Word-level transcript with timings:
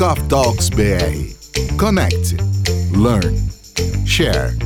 Coffee 0.00 0.28
Talks 0.28 0.70
BR. 0.70 1.76
Connect, 1.76 2.34
learn, 2.96 3.36
share. 4.06 4.56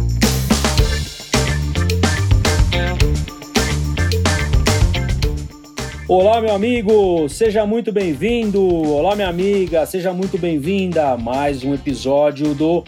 Olá, 6.07 6.41
meu 6.41 6.55
amigo, 6.55 7.29
seja 7.29 7.67
muito 7.67 7.91
bem-vindo. 7.91 8.65
Olá, 8.65 9.17
minha 9.17 9.27
amiga, 9.27 9.85
seja 9.87 10.13
muito 10.13 10.39
bem-vinda 10.39 11.09
a 11.09 11.19
mais 11.19 11.65
um 11.65 11.75
episódio 11.75 12.55
do 12.55 12.85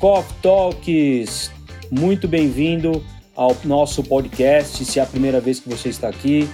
Coffee 0.00 0.34
Talks. 0.42 1.52
Muito 1.92 2.26
bem-vindo 2.26 3.04
ao 3.36 3.56
nosso 3.64 4.02
podcast. 4.02 4.84
Se 4.84 4.98
é 4.98 5.02
a 5.04 5.06
primeira 5.06 5.40
vez 5.40 5.60
que 5.60 5.68
você 5.68 5.90
está 5.90 6.08
aqui, 6.08 6.48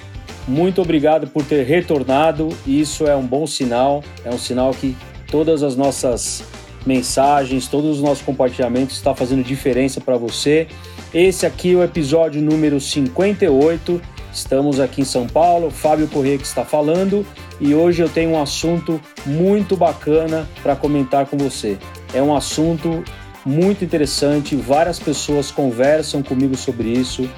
muito 0.47 0.83
obrigado 0.83 1.29
por 1.29 1.43
ter 1.47 1.65
retornado. 1.65 2.51
Isso 2.67 3.07
é 3.07 3.17
um 3.17 3.27
bom 3.27 3.47
sinal, 3.47 4.05
é 4.23 4.29
um 4.29 4.37
sinal 4.37 4.75
que 4.75 4.95
todas 5.31 5.63
as 5.63 5.77
nossas 5.77 6.43
mensagens, 6.87 7.69
todos 7.69 7.97
os 7.97 8.03
nossos 8.03 8.25
compartilhamentos 8.25 8.97
estão 8.97 9.15
fazendo 9.15 9.45
diferença 9.45 10.01
para 10.01 10.17
você. 10.17 10.67
Esse 11.13 11.45
aqui 11.47 11.73
é 11.73 11.77
o 11.77 11.83
episódio 11.83 12.41
número 12.41 12.81
58 12.81 14.01
Estamos 14.33 14.79
aqui 14.79 15.01
em 15.01 15.05
São 15.05 15.27
Paulo, 15.27 15.71
Fábio 15.71 16.07
Corrêa 16.07 16.39
que 16.39 16.47
está 16.47 16.65
falando 16.65 17.27
e 17.61 17.75
hoje 17.75 18.03
eu 18.03 18.09
tenho 18.09 18.31
um 18.31 18.43
assunto 18.43 19.01
muito 19.27 19.77
bacana 19.77 20.49
para 20.63 20.77
comentar 20.77 21.27
com 21.27 21.37
você. 21.37 21.77
É 22.15 22.23
um 22.23 22.35
assunto 22.35 23.03
muito 23.45 23.85
interessante, 23.85 24.55
várias 24.55 24.99
pessoas 24.99 25.51
conversam 25.51 26.23
comigo 26.23 26.57
sobre 26.57 26.91
isso, 26.91 27.29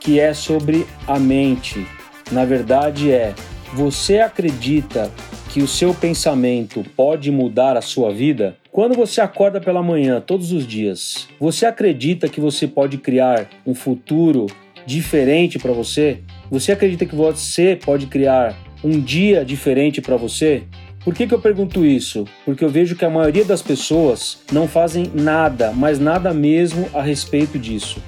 que 0.00 0.20
é 0.20 0.34
sobre 0.34 0.86
a 1.06 1.18
mente. 1.18 1.86
Na 2.30 2.44
verdade 2.44 3.10
é, 3.10 3.34
você 3.72 4.18
acredita 4.18 5.10
que 5.48 5.62
o 5.62 5.66
seu 5.66 5.94
pensamento 5.94 6.84
pode 6.94 7.30
mudar 7.30 7.76
a 7.76 7.80
sua 7.80 8.12
vida? 8.12 8.56
Quando 8.70 8.94
você 8.94 9.20
acorda 9.20 9.60
pela 9.60 9.82
manhã 9.82 10.20
todos 10.20 10.52
os 10.52 10.66
dias, 10.66 11.26
você 11.40 11.64
acredita 11.64 12.28
que 12.28 12.40
você 12.40 12.66
pode 12.66 12.98
criar 12.98 13.48
um 13.66 13.74
futuro 13.74 14.46
diferente 14.86 15.58
para 15.58 15.72
você? 15.72 16.18
Você 16.50 16.72
acredita 16.72 17.06
que 17.06 17.14
você 17.14 17.78
pode 17.82 18.06
criar 18.06 18.56
um 18.84 19.00
dia 19.00 19.44
diferente 19.44 20.00
para 20.00 20.16
você? 20.16 20.62
Por 21.02 21.14
que, 21.14 21.26
que 21.26 21.32
eu 21.32 21.40
pergunto 21.40 21.84
isso? 21.84 22.26
Porque 22.44 22.62
eu 22.62 22.68
vejo 22.68 22.94
que 22.94 23.04
a 23.04 23.10
maioria 23.10 23.44
das 23.44 23.62
pessoas 23.62 24.40
não 24.52 24.68
fazem 24.68 25.10
nada, 25.14 25.72
mas 25.72 25.98
nada 25.98 26.34
mesmo 26.34 26.88
a 26.92 27.00
respeito 27.00 27.58
disso. 27.58 28.02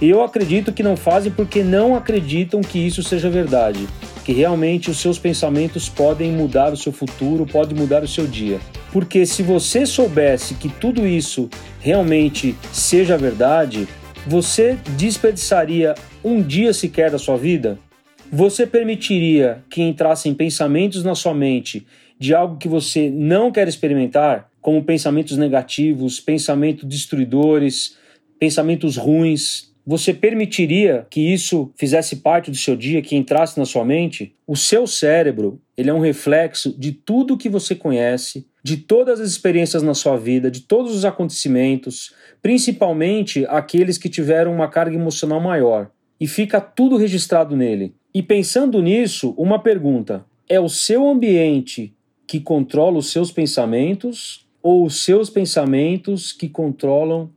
E 0.00 0.08
eu 0.08 0.22
acredito 0.22 0.72
que 0.72 0.82
não 0.82 0.96
fazem 0.96 1.30
porque 1.30 1.62
não 1.62 1.94
acreditam 1.94 2.60
que 2.60 2.78
isso 2.78 3.02
seja 3.02 3.28
verdade, 3.28 3.86
que 4.26 4.32
realmente 4.32 4.90
os 4.90 4.98
seus 4.98 5.20
pensamentos 5.20 5.88
podem 5.88 6.32
mudar 6.32 6.72
o 6.72 6.76
seu 6.76 6.90
futuro, 6.90 7.46
pode 7.46 7.72
mudar 7.76 8.02
o 8.02 8.08
seu 8.08 8.26
dia. 8.26 8.58
Porque 8.92 9.24
se 9.24 9.40
você 9.40 9.86
soubesse 9.86 10.54
que 10.54 10.68
tudo 10.68 11.06
isso 11.06 11.48
realmente 11.78 12.56
seja 12.72 13.16
verdade, 13.16 13.86
você 14.26 14.76
desperdiçaria 14.96 15.94
um 16.24 16.42
dia 16.42 16.74
sequer 16.74 17.08
da 17.08 17.20
sua 17.20 17.36
vida? 17.36 17.78
Você 18.32 18.66
permitiria 18.66 19.62
que 19.70 19.80
entrassem 19.80 20.34
pensamentos 20.34 21.04
na 21.04 21.14
sua 21.14 21.32
mente 21.32 21.86
de 22.18 22.34
algo 22.34 22.56
que 22.56 22.66
você 22.66 23.08
não 23.08 23.52
quer 23.52 23.68
experimentar, 23.68 24.50
como 24.60 24.82
pensamentos 24.82 25.36
negativos, 25.36 26.18
pensamentos 26.18 26.84
destruidores, 26.84 27.96
pensamentos 28.40 28.96
ruins? 28.96 29.72
Você 29.86 30.12
permitiria 30.12 31.06
que 31.08 31.20
isso 31.20 31.70
fizesse 31.76 32.16
parte 32.16 32.50
do 32.50 32.56
seu 32.56 32.74
dia, 32.74 33.00
que 33.00 33.14
entrasse 33.14 33.56
na 33.56 33.64
sua 33.64 33.84
mente? 33.84 34.34
O 34.44 34.56
seu 34.56 34.84
cérebro, 34.84 35.60
ele 35.76 35.90
é 35.90 35.94
um 35.94 36.00
reflexo 36.00 36.76
de 36.76 36.90
tudo 36.90 37.36
que 37.36 37.48
você 37.48 37.72
conhece, 37.72 38.48
de 38.64 38.78
todas 38.78 39.20
as 39.20 39.30
experiências 39.30 39.84
na 39.84 39.94
sua 39.94 40.16
vida, 40.16 40.50
de 40.50 40.62
todos 40.62 40.92
os 40.92 41.04
acontecimentos, 41.04 42.12
principalmente 42.42 43.46
aqueles 43.46 43.96
que 43.96 44.08
tiveram 44.08 44.52
uma 44.52 44.66
carga 44.66 44.96
emocional 44.96 45.40
maior 45.40 45.88
e 46.18 46.26
fica 46.26 46.60
tudo 46.60 46.96
registrado 46.96 47.54
nele. 47.54 47.94
E 48.12 48.24
pensando 48.24 48.82
nisso, 48.82 49.34
uma 49.38 49.62
pergunta: 49.62 50.26
é 50.48 50.58
o 50.58 50.68
seu 50.68 51.08
ambiente 51.08 51.94
que 52.26 52.40
controla 52.40 52.98
os 52.98 53.12
seus 53.12 53.30
pensamentos 53.30 54.48
ou 54.60 54.84
os 54.84 55.04
seus 55.04 55.30
pensamentos 55.30 56.32
que 56.32 56.48
controlam 56.48 57.30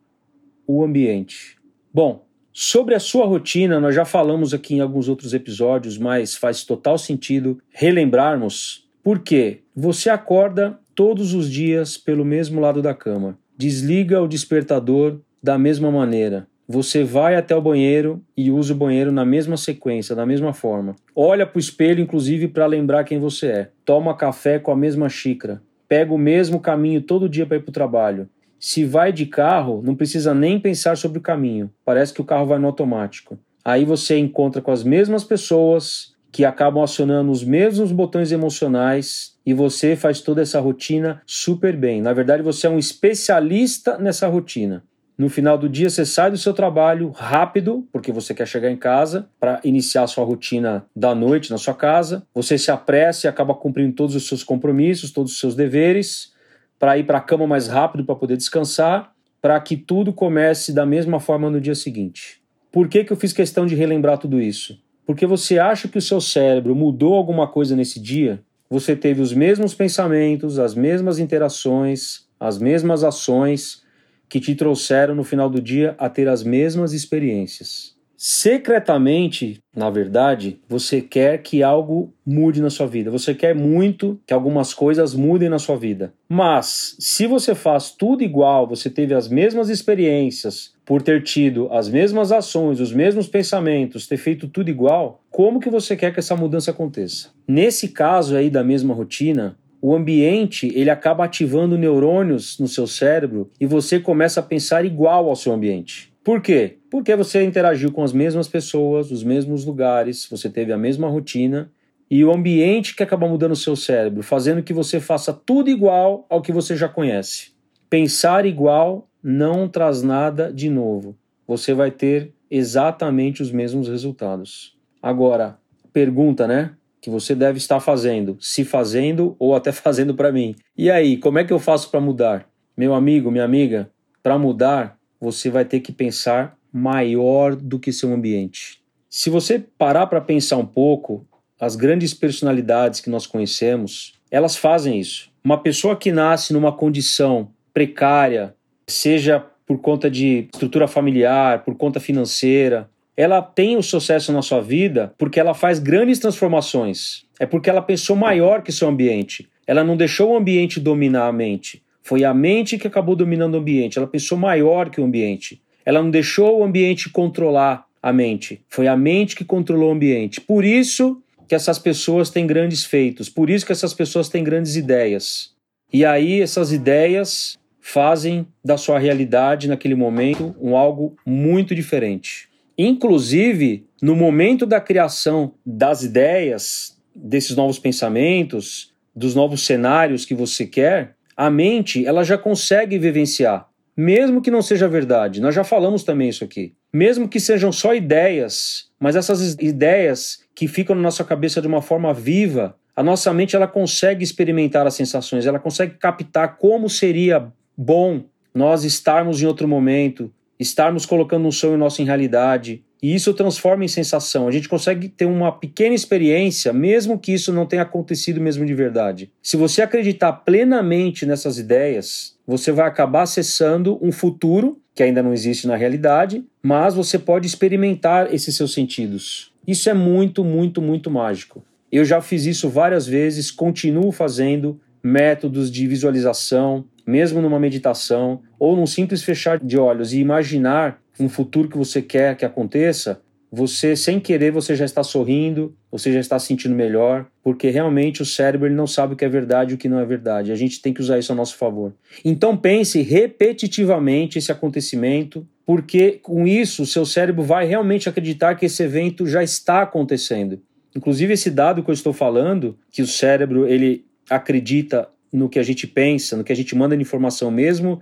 o 0.65 0.83
ambiente? 0.83 1.57
Bom, 1.93 2.27
sobre 2.53 2.95
a 2.95 2.99
sua 2.99 3.25
rotina, 3.25 3.79
nós 3.79 3.95
já 3.95 4.05
falamos 4.05 4.53
aqui 4.53 4.75
em 4.75 4.79
alguns 4.79 5.07
outros 5.07 5.33
episódios, 5.33 5.97
mas 5.97 6.35
faz 6.35 6.63
total 6.63 6.97
sentido 6.97 7.59
relembrarmos 7.69 8.87
porque 9.03 9.61
você 9.75 10.09
acorda 10.09 10.77
todos 10.93 11.33
os 11.33 11.49
dias 11.49 11.97
pelo 11.97 12.25
mesmo 12.25 12.59
lado 12.59 12.81
da 12.81 12.93
cama, 12.93 13.37
desliga 13.57 14.21
o 14.21 14.27
despertador 14.27 15.19
da 15.41 15.57
mesma 15.57 15.89
maneira, 15.89 16.47
você 16.71 17.03
vai 17.03 17.35
até 17.35 17.55
o 17.55 17.61
banheiro 17.61 18.21
e 18.37 18.51
usa 18.51 18.75
o 18.75 18.77
banheiro 18.77 19.11
na 19.11 19.25
mesma 19.25 19.57
sequência, 19.57 20.15
da 20.15 20.23
mesma 20.23 20.53
forma. 20.53 20.95
Olha 21.15 21.43
para 21.47 21.57
o 21.57 21.59
espelho, 21.59 21.99
inclusive, 21.99 22.47
para 22.47 22.67
lembrar 22.67 23.05
quem 23.05 23.17
você 23.17 23.47
é. 23.47 23.69
Toma 23.83 24.15
café 24.15 24.59
com 24.59 24.71
a 24.71 24.75
mesma 24.75 25.09
xícara. 25.09 25.63
Pega 25.87 26.13
o 26.13 26.17
mesmo 26.17 26.59
caminho 26.59 27.01
todo 27.01 27.27
dia 27.27 27.47
para 27.47 27.57
ir 27.57 27.61
para 27.61 27.71
o 27.71 27.73
trabalho. 27.73 28.29
Se 28.59 28.83
vai 28.83 29.13
de 29.13 29.25
carro, 29.25 29.81
não 29.83 29.95
precisa 29.95 30.33
nem 30.33 30.59
pensar 30.59 30.97
sobre 30.97 31.19
o 31.19 31.21
caminho. 31.21 31.71
Parece 31.85 32.13
que 32.13 32.21
o 32.21 32.25
carro 32.25 32.45
vai 32.45 32.59
no 32.59 32.67
automático. 32.67 33.39
Aí 33.63 33.85
você 33.85 34.17
encontra 34.17 34.61
com 34.61 34.71
as 34.71 34.83
mesmas 34.83 35.23
pessoas 35.23 36.13
que 36.31 36.45
acabam 36.45 36.83
acionando 36.83 37.31
os 37.31 37.43
mesmos 37.43 37.91
botões 37.91 38.31
emocionais 38.31 39.35
e 39.45 39.53
você 39.53 39.95
faz 39.95 40.21
toda 40.21 40.41
essa 40.41 40.59
rotina 40.59 41.21
super 41.25 41.75
bem. 41.75 42.01
Na 42.01 42.13
verdade, 42.13 42.43
você 42.43 42.67
é 42.67 42.69
um 42.69 42.77
especialista 42.77 43.97
nessa 43.97 44.27
rotina. 44.27 44.83
No 45.17 45.27
final 45.27 45.57
do 45.57 45.67
dia, 45.67 45.89
você 45.89 46.05
sai 46.05 46.31
do 46.31 46.37
seu 46.37 46.53
trabalho 46.53 47.09
rápido, 47.09 47.85
porque 47.91 48.09
você 48.09 48.33
quer 48.33 48.47
chegar 48.47 48.71
em 48.71 48.77
casa 48.77 49.27
para 49.37 49.59
iniciar 49.65 50.03
a 50.03 50.07
sua 50.07 50.23
rotina 50.23 50.85
da 50.95 51.13
noite 51.13 51.51
na 51.51 51.57
sua 51.57 51.73
casa. 51.73 52.23
Você 52.33 52.57
se 52.57 52.71
apressa 52.71 53.27
e 53.27 53.29
acaba 53.29 53.53
cumprindo 53.53 53.93
todos 53.93 54.15
os 54.15 54.27
seus 54.27 54.45
compromissos, 54.45 55.11
todos 55.11 55.33
os 55.33 55.39
seus 55.39 55.55
deveres, 55.55 56.31
para 56.79 56.97
ir 56.97 57.05
para 57.05 57.17
a 57.17 57.21
cama 57.21 57.45
mais 57.45 57.67
rápido 57.67 58.05
para 58.05 58.15
poder 58.15 58.37
descansar, 58.37 59.13
para 59.41 59.59
que 59.59 59.77
tudo 59.77 60.13
comece 60.13 60.73
da 60.73 60.85
mesma 60.85 61.19
forma 61.19 61.49
no 61.49 61.59
dia 61.59 61.75
seguinte. 61.75 62.41
Por 62.71 62.87
que, 62.87 63.03
que 63.03 63.11
eu 63.11 63.17
fiz 63.17 63.33
questão 63.33 63.65
de 63.65 63.75
relembrar 63.75 64.17
tudo 64.17 64.41
isso? 64.41 64.81
Porque 65.05 65.25
você 65.25 65.59
acha 65.59 65.87
que 65.87 65.97
o 65.97 66.01
seu 66.01 66.21
cérebro 66.21 66.75
mudou 66.75 67.15
alguma 67.15 67.47
coisa 67.47 67.75
nesse 67.75 67.99
dia? 67.99 68.41
Você 68.69 68.95
teve 68.95 69.21
os 69.21 69.33
mesmos 69.33 69.73
pensamentos, 69.73 70.59
as 70.59 70.75
mesmas 70.75 71.19
interações, 71.19 72.27
as 72.39 72.59
mesmas 72.59 73.03
ações 73.03 73.83
que 74.29 74.39
te 74.39 74.53
trouxeram 74.53 75.15
no 75.15 75.23
final 75.23 75.49
do 75.49 75.59
dia 75.59 75.95
a 75.97 76.07
ter 76.07 76.27
as 76.27 76.43
mesmas 76.43 76.93
experiências. 76.93 77.98
Secretamente, 78.21 79.59
na 79.73 79.89
verdade, 79.89 80.59
você 80.67 80.99
quer 80.99 81.41
que 81.41 81.63
algo 81.63 82.13
mude 82.25 82.61
na 82.61 82.69
sua 82.69 82.85
vida. 82.85 83.09
Você 83.09 83.33
quer 83.33 83.55
muito 83.55 84.19
que 84.27 84.33
algumas 84.33 84.73
coisas 84.73 85.15
mudem 85.15 85.47
na 85.47 85.57
sua 85.57 85.77
vida. 85.77 86.13
Mas, 86.27 86.97
se 86.99 87.25
você 87.25 87.55
faz 87.55 87.91
tudo 87.91 88.21
igual, 88.21 88.67
você 88.67 88.89
teve 88.89 89.13
as 89.13 89.29
mesmas 89.29 89.69
experiências, 89.69 90.73
por 90.85 91.01
ter 91.01 91.23
tido 91.23 91.71
as 91.71 91.87
mesmas 91.87 92.33
ações, 92.33 92.81
os 92.81 92.91
mesmos 92.91 93.25
pensamentos, 93.25 94.05
ter 94.05 94.17
feito 94.17 94.49
tudo 94.49 94.69
igual, 94.69 95.23
como 95.31 95.61
que 95.61 95.69
você 95.69 95.95
quer 95.95 96.11
que 96.11 96.19
essa 96.19 96.35
mudança 96.35 96.71
aconteça? 96.71 97.29
Nesse 97.47 97.87
caso 97.87 98.35
aí 98.35 98.49
da 98.49 98.65
mesma 98.65 98.93
rotina, 98.93 99.57
o 99.81 99.95
ambiente 99.95 100.69
ele 100.75 100.89
acaba 100.89 101.23
ativando 101.23 101.77
neurônios 101.77 102.59
no 102.59 102.67
seu 102.67 102.85
cérebro 102.85 103.49
e 103.61 103.65
você 103.65 103.97
começa 103.97 104.41
a 104.41 104.43
pensar 104.43 104.83
igual 104.83 105.29
ao 105.29 105.37
seu 105.37 105.53
ambiente. 105.53 106.11
Por 106.21 106.41
quê? 106.41 106.78
Porque 106.89 107.15
você 107.15 107.43
interagiu 107.43 107.91
com 107.91 108.03
as 108.03 108.13
mesmas 108.13 108.47
pessoas, 108.47 109.11
os 109.11 109.23
mesmos 109.23 109.65
lugares, 109.65 110.27
você 110.29 110.49
teve 110.49 110.73
a 110.73 110.77
mesma 110.77 111.07
rotina 111.07 111.71
e 112.09 112.23
o 112.25 112.33
ambiente 112.33 112.95
que 112.95 113.03
acaba 113.03 113.27
mudando 113.27 113.51
o 113.51 113.55
seu 113.55 113.75
cérebro, 113.75 114.23
fazendo 114.23 114.63
que 114.63 114.73
você 114.73 114.99
faça 114.99 115.31
tudo 115.31 115.69
igual 115.69 116.25
ao 116.29 116.41
que 116.41 116.51
você 116.51 116.75
já 116.75 116.89
conhece. 116.89 117.51
Pensar 117.89 118.45
igual 118.45 119.07
não 119.21 119.67
traz 119.67 120.01
nada 120.01 120.51
de 120.51 120.69
novo. 120.69 121.15
Você 121.47 121.73
vai 121.73 121.91
ter 121.91 122.33
exatamente 122.49 123.41
os 123.43 123.51
mesmos 123.51 123.87
resultados. 123.87 124.75
Agora, 125.01 125.59
pergunta, 125.93 126.47
né? 126.47 126.71
que 127.01 127.09
você 127.09 127.33
deve 127.33 127.57
estar 127.57 127.79
fazendo, 127.79 128.37
se 128.39 128.65
fazendo 128.65 129.35
ou 129.39 129.55
até 129.55 129.71
fazendo 129.73 130.13
para 130.13 130.31
mim. 130.31 130.55
E 130.77 130.89
aí, 130.91 131.17
como 131.17 131.39
é 131.39 131.43
que 131.43 131.53
eu 131.53 131.59
faço 131.59 131.89
para 131.89 132.01
mudar? 132.01 132.47
Meu 132.75 132.93
amigo, 132.93 133.31
minha 133.31 133.43
amiga, 133.43 133.89
para 134.21 134.37
mudar, 134.37 134.97
você 135.19 135.49
vai 135.49 135.65
ter 135.65 135.79
que 135.79 135.91
pensar 135.91 136.57
maior 136.71 137.55
do 137.55 137.79
que 137.79 137.91
seu 137.91 138.13
ambiente. 138.13 138.79
Se 139.09 139.29
você 139.29 139.59
parar 139.59 140.07
para 140.07 140.21
pensar 140.21 140.57
um 140.57 140.65
pouco, 140.65 141.25
as 141.59 141.75
grandes 141.75 142.13
personalidades 142.13 143.01
que 143.01 143.09
nós 143.09 143.25
conhecemos, 143.25 144.13
elas 144.31 144.55
fazem 144.55 144.99
isso. 144.99 145.29
Uma 145.43 145.61
pessoa 145.61 145.95
que 145.95 146.11
nasce 146.11 146.53
numa 146.53 146.71
condição 146.71 147.51
precária, 147.73 148.55
seja 148.87 149.45
por 149.65 149.79
conta 149.79 150.09
de 150.09 150.47
estrutura 150.53 150.87
familiar, 150.87 151.63
por 151.63 151.75
conta 151.75 151.99
financeira, 151.99 152.89
ela 153.15 153.41
tem 153.41 153.75
o 153.75 153.83
sucesso 153.83 154.31
na 154.31 154.41
sua 154.41 154.61
vida 154.61 155.13
porque 155.17 155.39
ela 155.39 155.53
faz 155.53 155.77
grandes 155.77 156.19
transformações. 156.19 157.25
É 157.39 157.45
porque 157.45 157.69
ela 157.69 157.81
pensou 157.81 158.15
maior 158.15 158.61
que 158.61 158.71
seu 158.71 158.87
ambiente. 158.87 159.49
ela 159.67 159.83
não 159.83 159.95
deixou 159.95 160.31
o 160.31 160.37
ambiente 160.37 160.79
dominar 160.79 161.27
a 161.27 161.31
mente. 161.31 161.83
Foi 162.01 162.23
a 162.23 162.33
mente 162.33 162.77
que 162.77 162.87
acabou 162.87 163.15
dominando 163.15 163.53
o 163.53 163.57
ambiente. 163.57 163.99
Ela 163.99 164.07
pensou 164.07 164.37
maior 164.37 164.89
que 164.89 164.99
o 164.99 165.03
ambiente. 165.03 165.61
Ela 165.85 166.01
não 166.01 166.11
deixou 166.11 166.59
o 166.59 166.63
ambiente 166.63 167.09
controlar 167.09 167.85
a 168.01 168.13
mente. 168.13 168.61
Foi 168.67 168.87
a 168.87 168.95
mente 168.95 169.35
que 169.35 169.45
controlou 169.45 169.89
o 169.89 169.93
ambiente. 169.93 170.39
Por 170.41 170.63
isso 170.63 171.21
que 171.47 171.55
essas 171.55 171.79
pessoas 171.79 172.29
têm 172.29 172.45
grandes 172.45 172.85
feitos, 172.85 173.27
por 173.27 173.49
isso 173.49 173.65
que 173.65 173.71
essas 173.71 173.93
pessoas 173.93 174.29
têm 174.29 174.43
grandes 174.43 174.75
ideias. 174.75 175.51
E 175.91 176.05
aí 176.05 176.41
essas 176.41 176.71
ideias 176.71 177.57
fazem 177.81 178.45
da 178.63 178.77
sua 178.77 178.99
realidade 178.99 179.67
naquele 179.67 179.95
momento 179.95 180.55
um 180.61 180.77
algo 180.77 181.15
muito 181.25 181.73
diferente. 181.73 182.47
Inclusive, 182.77 183.85
no 184.01 184.15
momento 184.15 184.65
da 184.65 184.79
criação 184.79 185.53
das 185.65 186.03
ideias, 186.03 186.97
desses 187.15 187.55
novos 187.55 187.79
pensamentos, 187.79 188.93
dos 189.15 189.33
novos 189.35 189.65
cenários 189.65 190.25
que 190.25 190.35
você 190.35 190.65
quer, 190.65 191.15
a 191.35 191.49
mente 191.49 192.05
ela 192.05 192.23
já 192.23 192.37
consegue 192.37 192.97
vivenciar, 192.97 193.67
mesmo 193.99 194.41
que 194.41 194.49
não 194.49 194.61
seja 194.61 194.87
verdade. 194.87 195.41
Nós 195.41 195.53
já 195.53 195.65
falamos 195.65 196.05
também 196.05 196.29
isso 196.29 196.45
aqui. 196.45 196.73
Mesmo 196.91 197.27
que 197.27 197.37
sejam 197.37 197.69
só 197.69 197.93
ideias, 197.93 198.89
mas 198.97 199.17
essas 199.17 199.57
ideias 199.59 200.39
que 200.55 200.69
ficam 200.69 200.95
na 200.95 201.01
nossa 201.01 201.21
cabeça 201.25 201.61
de 201.61 201.67
uma 201.67 201.81
forma 201.81 202.13
viva, 202.13 202.77
a 202.95 203.03
nossa 203.03 203.33
mente 203.33 203.57
ela 203.57 203.67
consegue 203.67 204.23
experimentar 204.23 204.87
as 204.87 204.93
sensações, 204.93 205.45
ela 205.45 205.59
consegue 205.59 205.95
captar 205.95 206.55
como 206.55 206.89
seria 206.89 207.51
bom 207.77 208.23
nós 208.55 208.85
estarmos 208.85 209.41
em 209.41 209.45
outro 209.45 209.67
momento, 209.67 210.31
estarmos 210.57 211.05
colocando 211.05 211.45
um 211.45 211.51
sonho 211.51 211.77
nosso 211.77 212.01
em 212.01 212.05
realidade, 212.05 212.81
e 213.01 213.15
isso 213.15 213.33
transforma 213.33 213.85
em 213.85 213.87
sensação. 213.87 214.47
A 214.47 214.51
gente 214.51 214.67
consegue 214.67 215.07
ter 215.07 215.25
uma 215.25 215.51
pequena 215.51 215.95
experiência, 215.95 216.73
mesmo 216.73 217.17
que 217.17 217.33
isso 217.33 217.53
não 217.53 217.65
tenha 217.65 217.83
acontecido 217.83 218.41
mesmo 218.41 218.65
de 218.65 218.73
verdade. 218.73 219.31
Se 219.41 219.55
você 219.55 219.81
acreditar 219.81 220.33
plenamente 220.33 221.25
nessas 221.25 221.57
ideias, 221.57 222.37
você 222.49 222.71
vai 222.71 222.87
acabar 222.87 223.21
acessando 223.21 223.99
um 224.01 224.11
futuro 224.11 224.81
que 224.95 225.03
ainda 225.03 225.21
não 225.21 225.31
existe 225.31 225.67
na 225.67 225.75
realidade, 225.75 226.43
mas 226.63 226.95
você 226.95 227.19
pode 227.19 227.45
experimentar 227.45 228.33
esses 228.33 228.55
seus 228.55 228.73
sentidos. 228.73 229.53
Isso 229.67 229.87
é 229.87 229.93
muito, 229.93 230.43
muito, 230.43 230.81
muito 230.81 231.11
mágico. 231.11 231.63
Eu 231.91 232.03
já 232.03 232.21
fiz 232.21 232.47
isso 232.47 232.67
várias 232.67 233.05
vezes, 233.05 233.51
continuo 233.51 234.11
fazendo 234.11 234.81
métodos 235.03 235.69
de 235.69 235.85
visualização, 235.85 236.85
mesmo 237.05 237.39
numa 237.39 237.59
meditação 237.59 238.41
ou 238.57 238.75
num 238.75 238.87
simples 238.87 239.21
fechar 239.21 239.59
de 239.59 239.77
olhos 239.77 240.11
e 240.11 240.19
imaginar 240.19 240.99
um 241.19 241.29
futuro 241.29 241.69
que 241.69 241.77
você 241.77 242.01
quer 242.01 242.35
que 242.35 242.45
aconteça, 242.45 243.21
você 243.51 243.95
sem 243.95 244.19
querer 244.19 244.51
você 244.51 244.75
já 244.75 244.85
está 244.85 245.03
sorrindo, 245.03 245.75
você 245.91 246.11
já 246.13 246.19
está 246.19 246.37
se 246.37 246.47
sentindo 246.47 246.75
melhor, 246.75 247.25
porque 247.43 247.69
realmente 247.69 248.21
o 248.21 248.25
cérebro 248.25 248.67
ele 248.67 248.75
não 248.75 248.85
sabe 248.85 249.13
o 249.13 249.17
que 249.17 249.25
é 249.25 249.29
verdade 249.29 249.71
e 249.71 249.75
o 249.75 249.77
que 249.77 249.89
não 249.89 249.99
é 249.99 250.05
verdade. 250.05 250.51
A 250.51 250.55
gente 250.55 250.81
tem 250.81 250.93
que 250.93 251.01
usar 251.01 251.17
isso 251.17 251.31
a 251.31 251.35
nosso 251.35 251.55
favor. 251.55 251.93
Então 252.23 252.55
pense 252.55 253.01
repetitivamente 253.01 254.37
esse 254.37 254.51
acontecimento, 254.51 255.47
porque 255.65 256.19
com 256.21 256.47
isso 256.47 256.83
o 256.83 256.85
seu 256.85 257.05
cérebro 257.05 257.43
vai 257.43 257.65
realmente 257.65 258.07
acreditar 258.07 258.55
que 258.55 258.67
esse 258.67 258.83
evento 258.83 259.25
já 259.25 259.43
está 259.43 259.81
acontecendo. 259.81 260.61
Inclusive 260.95 261.33
esse 261.33 261.49
dado 261.49 261.83
que 261.83 261.89
eu 261.89 261.93
estou 261.93 262.13
falando, 262.13 262.77
que 262.91 263.01
o 263.01 263.07
cérebro 263.07 263.67
ele 263.67 264.05
acredita 264.29 265.09
no 265.31 265.49
que 265.49 265.59
a 265.59 265.63
gente 265.63 265.87
pensa, 265.87 266.37
no 266.37 266.43
que 266.43 266.51
a 266.51 266.55
gente 266.55 266.75
manda 266.75 266.95
de 266.95 267.01
informação 267.01 267.49
mesmo, 267.49 267.99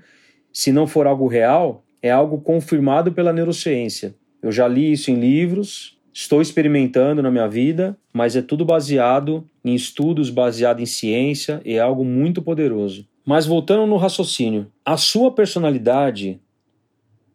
se 0.52 0.72
não 0.72 0.88
for 0.88 1.08
algo 1.08 1.28
real, 1.28 1.86
é 2.02 2.10
algo 2.10 2.40
confirmado 2.40 3.12
pela 3.12 3.34
neurociência. 3.34 4.16
Eu 4.42 4.52
já 4.52 4.68
li 4.68 4.92
isso 4.92 5.12
em 5.12 5.16
livros, 5.16 5.98
estou 6.14 6.42
experimentando 6.42 7.22
na 7.22 7.32
minha 7.32 7.48
vida, 7.48 7.98
mas 8.14 8.36
é 8.36 8.42
tudo 8.42 8.66
baseado 8.66 9.46
em 9.64 9.76
estudos, 9.76 10.30
baseado 10.30 10.80
em 10.80 10.86
ciência 10.86 11.62
e 11.66 11.74
é 11.74 11.80
algo 11.80 12.04
muito 12.04 12.42
poderoso. 12.42 13.08
Mas 13.26 13.46
voltando 13.46 13.86
no 13.86 13.98
raciocínio, 13.98 14.72
a 14.86 14.98
sua 14.98 15.32
personalidade 15.32 16.40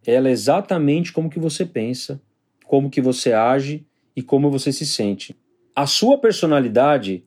ela 0.06 0.28
é 0.28 0.32
exatamente 0.32 1.12
como 1.12 1.30
que 1.30 1.38
você 1.38 1.64
pensa, 1.64 2.20
como 2.66 2.90
que 2.90 3.00
você 3.00 3.32
age 3.32 3.86
e 4.16 4.22
como 4.22 4.50
você 4.50 4.72
se 4.72 4.84
sente. 4.84 5.36
A 5.74 5.86
sua 5.86 6.18
personalidade, 6.18 7.24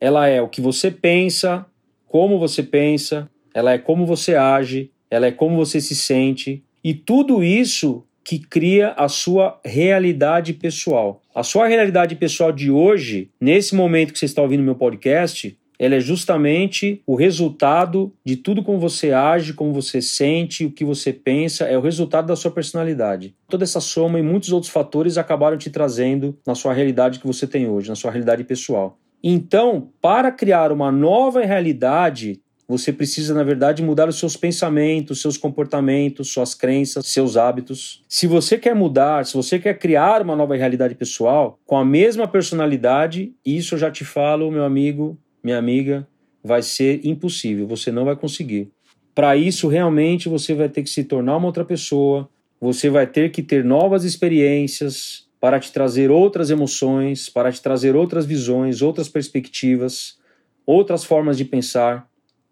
ela 0.00 0.26
é 0.26 0.40
o 0.40 0.48
que 0.48 0.60
você 0.60 0.90
pensa, 0.90 1.66
como 2.06 2.38
você 2.38 2.62
pensa, 2.62 3.30
ela 3.52 3.72
é 3.72 3.78
como 3.78 4.06
você 4.06 4.34
age, 4.34 4.90
ela 5.10 5.26
é 5.26 5.32
como 5.32 5.56
você 5.56 5.80
se 5.80 5.94
sente, 5.94 6.64
e 6.82 6.94
tudo 6.94 7.44
isso 7.44 8.04
que 8.26 8.40
cria 8.40 8.92
a 8.96 9.08
sua 9.08 9.60
realidade 9.64 10.52
pessoal. 10.52 11.22
A 11.32 11.44
sua 11.44 11.68
realidade 11.68 12.16
pessoal 12.16 12.50
de 12.50 12.72
hoje, 12.72 13.30
nesse 13.40 13.72
momento 13.72 14.12
que 14.12 14.18
você 14.18 14.24
está 14.24 14.42
ouvindo 14.42 14.64
meu 14.64 14.74
podcast, 14.74 15.56
ela 15.78 15.94
é 15.94 16.00
justamente 16.00 17.00
o 17.06 17.14
resultado 17.14 18.12
de 18.24 18.36
tudo 18.36 18.64
como 18.64 18.80
você 18.80 19.12
age, 19.12 19.52
como 19.52 19.72
você 19.72 20.02
sente, 20.02 20.64
o 20.64 20.72
que 20.72 20.84
você 20.84 21.12
pensa, 21.12 21.66
é 21.66 21.78
o 21.78 21.80
resultado 21.80 22.26
da 22.26 22.34
sua 22.34 22.50
personalidade. 22.50 23.32
Toda 23.48 23.62
essa 23.62 23.80
soma 23.80 24.18
e 24.18 24.22
muitos 24.22 24.50
outros 24.50 24.72
fatores 24.72 25.16
acabaram 25.16 25.56
te 25.56 25.70
trazendo 25.70 26.36
na 26.44 26.56
sua 26.56 26.72
realidade 26.72 27.20
que 27.20 27.26
você 27.28 27.46
tem 27.46 27.68
hoje, 27.68 27.88
na 27.88 27.94
sua 27.94 28.10
realidade 28.10 28.42
pessoal. 28.42 28.98
Então, 29.22 29.90
para 30.00 30.32
criar 30.32 30.72
uma 30.72 30.90
nova 30.90 31.44
realidade, 31.44 32.40
você 32.68 32.92
precisa, 32.92 33.32
na 33.32 33.44
verdade, 33.44 33.82
mudar 33.82 34.08
os 34.08 34.18
seus 34.18 34.36
pensamentos, 34.36 35.20
seus 35.20 35.36
comportamentos, 35.36 36.32
suas 36.32 36.54
crenças, 36.54 37.06
seus 37.06 37.36
hábitos. 37.36 38.02
Se 38.08 38.26
você 38.26 38.58
quer 38.58 38.74
mudar, 38.74 39.24
se 39.24 39.34
você 39.34 39.58
quer 39.58 39.78
criar 39.78 40.22
uma 40.22 40.34
nova 40.34 40.56
realidade 40.56 40.94
pessoal 40.94 41.58
com 41.64 41.76
a 41.76 41.84
mesma 41.84 42.26
personalidade, 42.26 43.32
isso 43.44 43.74
eu 43.74 43.78
já 43.78 43.90
te 43.90 44.04
falo, 44.04 44.50
meu 44.50 44.64
amigo, 44.64 45.16
minha 45.44 45.58
amiga, 45.58 46.06
vai 46.42 46.60
ser 46.62 47.00
impossível, 47.04 47.66
você 47.66 47.92
não 47.92 48.04
vai 48.04 48.16
conseguir. 48.16 48.70
Para 49.14 49.36
isso, 49.36 49.68
realmente, 49.68 50.28
você 50.28 50.52
vai 50.52 50.68
ter 50.68 50.82
que 50.82 50.90
se 50.90 51.04
tornar 51.04 51.36
uma 51.36 51.46
outra 51.46 51.64
pessoa, 51.64 52.28
você 52.60 52.90
vai 52.90 53.06
ter 53.06 53.30
que 53.30 53.42
ter 53.42 53.64
novas 53.64 54.04
experiências 54.04 55.26
para 55.40 55.60
te 55.60 55.72
trazer 55.72 56.10
outras 56.10 56.50
emoções, 56.50 57.28
para 57.28 57.52
te 57.52 57.62
trazer 57.62 57.94
outras 57.94 58.26
visões, 58.26 58.82
outras 58.82 59.08
perspectivas, 59.08 60.18
outras 60.66 61.04
formas 61.04 61.36
de 61.36 61.44
pensar. 61.44 62.08